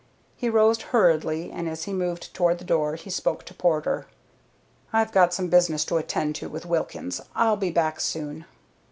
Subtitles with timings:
[0.35, 4.07] He rose hurriedly, and as he moved toward the door he spoke to Porter.
[4.91, 7.21] "I've got some business to attend to with Wilkins.
[7.35, 8.45] I'll be back soon."